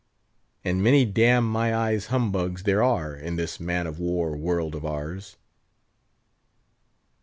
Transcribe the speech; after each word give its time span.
And 0.65 0.81
many 0.81 1.05
damn 1.05 1.47
my 1.47 1.75
eyes 1.75 2.07
humbugs 2.07 2.63
there 2.63 2.81
are 2.81 3.15
in 3.15 3.35
this 3.35 3.59
man 3.59 3.85
of 3.85 3.99
war 3.99 4.35
world 4.35 4.73
of 4.73 4.83
ours. 4.83 5.35